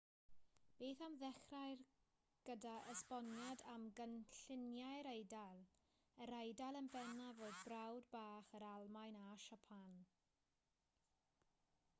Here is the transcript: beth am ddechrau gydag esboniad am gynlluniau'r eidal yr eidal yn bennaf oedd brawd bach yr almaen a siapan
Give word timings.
beth 0.77 1.01
am 1.07 1.17
ddechrau 1.23 1.75
gydag 2.49 2.87
esboniad 2.93 3.61
am 3.73 3.85
gynlluniau'r 3.99 5.09
eidal 5.11 5.61
yr 6.27 6.33
eidal 6.39 6.81
yn 6.81 6.89
bennaf 6.97 7.45
oedd 7.49 7.63
brawd 7.71 8.11
bach 8.19 8.51
yr 8.61 8.69
almaen 8.73 9.23
a 9.23 9.31
siapan 9.47 9.95